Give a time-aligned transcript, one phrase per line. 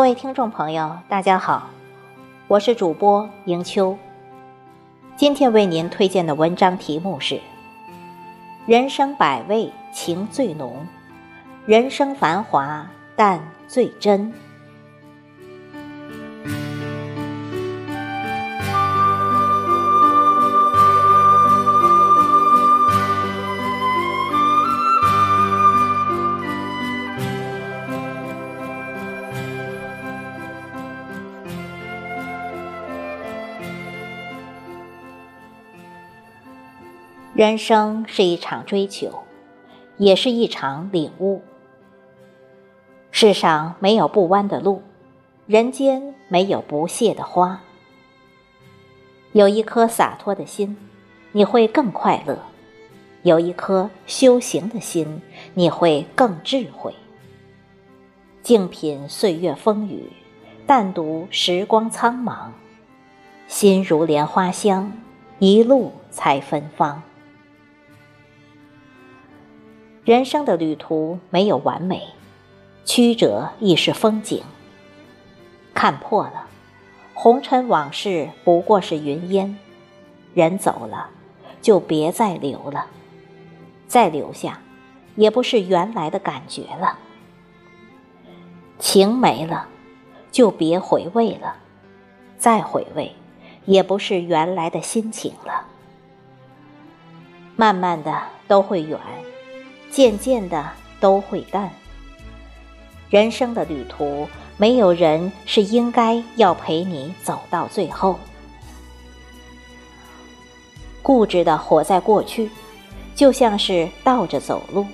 [0.00, 1.68] 各位听众朋友，大家好，
[2.48, 3.98] 我是主播迎秋。
[5.14, 7.34] 今天为您推荐的文章题目是
[8.64, 10.86] 《人生百味情最浓，
[11.66, 14.32] 人生繁华但最真》。
[37.40, 39.22] 人生是一场追求，
[39.96, 41.40] 也是一场领悟。
[43.12, 44.82] 世上没有不弯的路，
[45.46, 47.62] 人间没有不谢的花。
[49.32, 50.76] 有一颗洒脱的心，
[51.32, 52.36] 你会更快乐；
[53.22, 55.22] 有一颗修行的心，
[55.54, 56.94] 你会更智慧。
[58.42, 60.12] 静品岁月风雨，
[60.66, 62.50] 淡读时光苍茫，
[63.46, 64.92] 心如莲花香，
[65.38, 67.02] 一路才芬芳。
[70.10, 72.08] 人生的旅途没有完美，
[72.84, 74.42] 曲折亦是风景。
[75.72, 76.48] 看破了，
[77.14, 79.56] 红尘往事不过是云烟。
[80.34, 81.10] 人走了，
[81.62, 82.86] 就别再留了；
[83.86, 84.58] 再留下，
[85.14, 86.98] 也不是原来的感觉了。
[88.80, 89.68] 情没了，
[90.32, 91.54] 就别回味了；
[92.36, 93.14] 再回味，
[93.64, 95.66] 也不是原来的心情了。
[97.54, 98.98] 慢慢的，都会远。
[99.90, 101.70] 渐渐的都会淡。
[103.08, 108.18] 人生的旅途，没有人是应该要陪你走到最后。
[111.02, 112.50] 固执的活在过去，
[113.16, 114.86] 就像是倒着走路，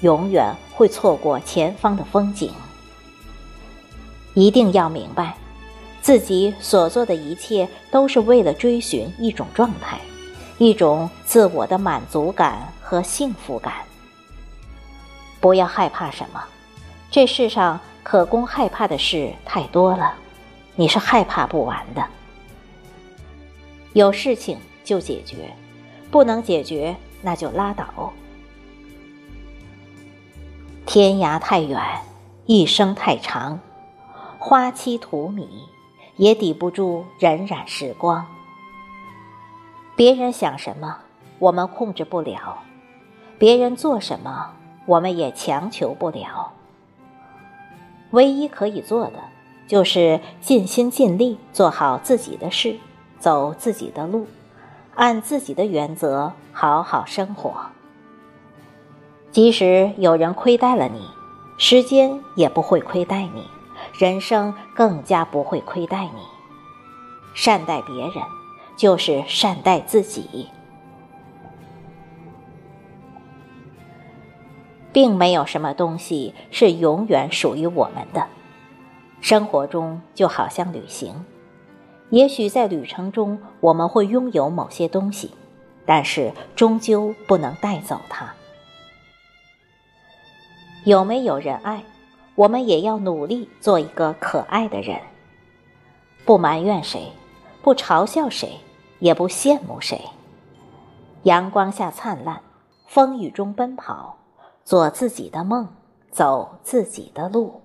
[0.00, 2.50] 永远会错过前方的风景。
[4.34, 5.36] 一定要明白，
[6.00, 10.00] 自己所做的一切都是为了追寻一种状态，
[10.56, 13.74] 一种自我的满足感和幸福感。
[15.40, 16.42] 不要害怕什么，
[17.10, 20.14] 这世上可供害怕的事太多了，
[20.74, 22.04] 你是害怕不完的。
[23.92, 25.54] 有事情就解决，
[26.10, 28.12] 不能解决那就拉倒。
[30.86, 31.80] 天涯太远，
[32.46, 33.60] 一生太长，
[34.38, 35.46] 花期荼蘼，
[36.16, 38.26] 也抵不住荏苒时光。
[39.94, 40.96] 别人想什么，
[41.38, 42.58] 我们控制不了；
[43.38, 44.54] 别人做什么。
[44.88, 46.54] 我们也强求不了，
[48.12, 49.18] 唯一可以做的
[49.66, 52.78] 就是尽心尽力做好自己的事，
[53.20, 54.26] 走自己的路，
[54.94, 57.52] 按自己的原则好好生活。
[59.30, 61.06] 即使有人亏待了你，
[61.58, 63.46] 时间也不会亏待你，
[63.92, 66.22] 人生更加不会亏待你。
[67.34, 68.24] 善待别人，
[68.74, 70.48] 就是善待自己。
[74.92, 78.26] 并没有什么东西是永远属于我们的。
[79.20, 81.24] 生活中就好像旅行，
[82.10, 85.32] 也许在旅程中我们会拥有某些东西，
[85.84, 88.32] 但是终究不能带走它。
[90.84, 91.82] 有没有人爱，
[92.34, 95.00] 我们也要努力做一个可爱的人，
[96.24, 97.12] 不埋怨谁，
[97.60, 98.60] 不嘲笑谁，
[99.00, 100.00] 也不羡慕谁。
[101.24, 102.40] 阳光下灿烂，
[102.86, 104.16] 风雨中奔跑。
[104.68, 105.66] 做自己的梦，
[106.10, 107.62] 走自己的路。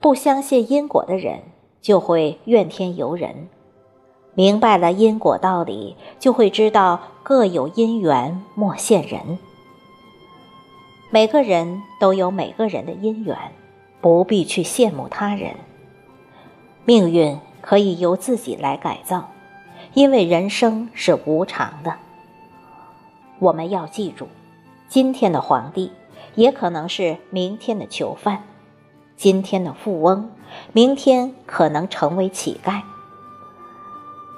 [0.00, 1.42] 不相信因果的人，
[1.80, 3.46] 就会怨天尤人；
[4.34, 9.38] 明白了因果道理，就会知道各有因缘莫羡人。
[11.10, 13.38] 每个人都有每个人的因缘，
[14.00, 15.54] 不必去羡慕他人。
[16.84, 19.28] 命运可以由自己来改造，
[19.94, 21.94] 因为人生是无常的。
[23.38, 24.26] 我们要记住。
[24.90, 25.92] 今天的皇帝，
[26.34, 28.38] 也可能是明天的囚犯；
[29.16, 30.32] 今天的富翁，
[30.72, 32.82] 明天可能成为乞丐。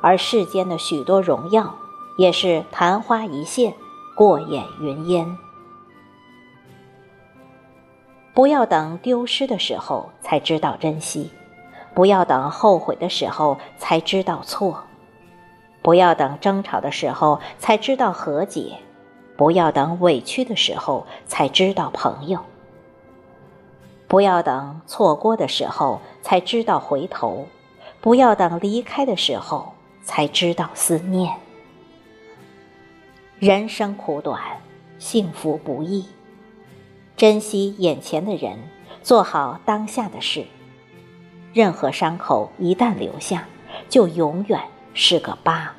[0.00, 1.74] 而世间的许多荣耀，
[2.16, 3.74] 也是昙花一现，
[4.14, 5.36] 过眼云烟。
[8.32, 11.32] 不要等丢失的时候才知道珍惜，
[11.92, 14.84] 不要等后悔的时候才知道错，
[15.82, 18.78] 不要等争吵的时候才知道和解。
[19.36, 22.40] 不要等委屈的时候才知道朋友，
[24.08, 27.46] 不要等错过的时候才知道回头，
[28.00, 31.36] 不要等离开的时候才知道思念。
[33.38, 34.40] 人生苦短，
[34.98, 36.06] 幸福不易，
[37.16, 38.58] 珍惜眼前的人，
[39.02, 40.46] 做好当下的事。
[41.52, 43.46] 任何伤口一旦留下，
[43.90, 44.60] 就永远
[44.94, 45.74] 是个疤。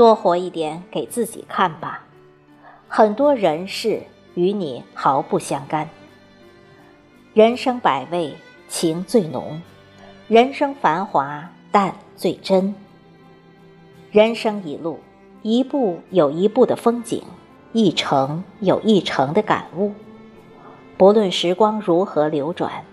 [0.00, 2.06] 多活一点给自己看吧，
[2.88, 4.00] 很多人事
[4.34, 5.90] 与你毫不相干。
[7.34, 8.34] 人生百味，
[8.66, 9.60] 情最浓；
[10.26, 12.74] 人生繁华，淡最真。
[14.10, 15.00] 人生一路，
[15.42, 17.22] 一步有一步的风景，
[17.74, 19.92] 一程有一程的感悟。
[20.96, 22.86] 不论时光如何流转，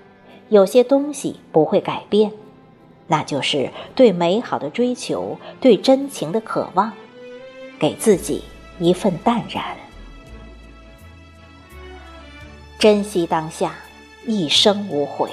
[0.50, 2.33] 有些东西不会改变。
[3.07, 6.92] 那就是对美好的追求，对真情的渴望，
[7.80, 8.44] 给自己
[8.80, 9.77] 一份淡然，
[12.77, 13.75] 珍惜当下，
[14.25, 15.31] 一生无悔。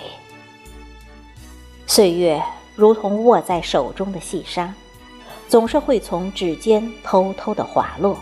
[1.86, 2.42] 岁月
[2.76, 4.72] 如同握在手中的细沙，
[5.48, 8.18] 总是会从指尖偷偷的滑落，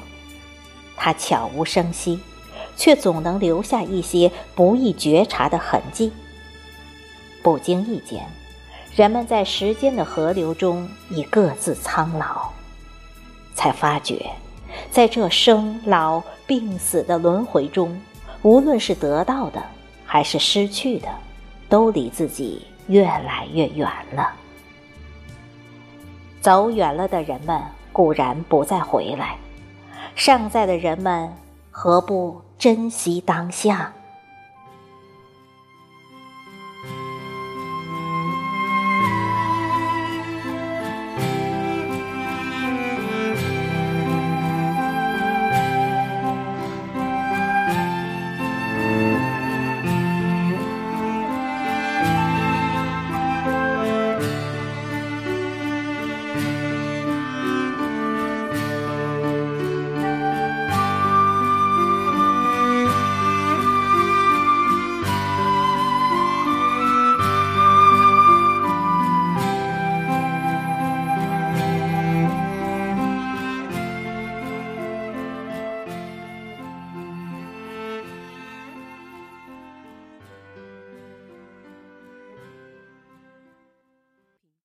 [0.96, 2.18] 它悄无声息，
[2.76, 6.10] 却总能留下一些不易觉察的痕迹，
[7.42, 8.26] 不经意间。
[8.94, 12.50] 人们在时间的河流中已各自苍老，
[13.54, 14.30] 才发觉，
[14.90, 17.98] 在这生老病死的轮回中，
[18.42, 19.62] 无论是得到的
[20.04, 21.08] 还是失去的，
[21.70, 24.30] 都离自己越来越远了。
[26.42, 27.62] 走远了的人们
[27.92, 29.38] 固然不再回来，
[30.14, 31.32] 尚在的人们
[31.70, 33.90] 何不珍惜当下？